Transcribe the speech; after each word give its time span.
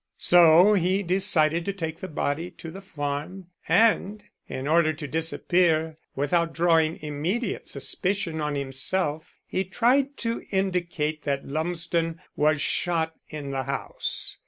So 0.17 0.73
he 0.73 1.03
decided 1.03 1.63
to 1.65 1.73
take 1.73 1.99
the 1.99 2.07
body 2.07 2.49
to 2.49 2.71
the 2.71 2.81
farm, 2.81 3.51
and 3.69 4.23
in 4.47 4.67
order 4.67 4.93
to 4.93 5.07
disappear, 5.07 5.95
without 6.15 6.53
drawing 6.55 6.97
immediate 7.03 7.67
suspicion 7.67 8.41
on 8.41 8.55
himself, 8.55 9.35
he 9.45 9.63
tried 9.63 10.17
to 10.17 10.41
indicate 10.49 11.21
that 11.25 11.45
Lumsden 11.45 12.19
was 12.35 12.59
shot 12.61 13.13
in 13.29 13.51
the 13.51 13.65
house. 13.65 14.37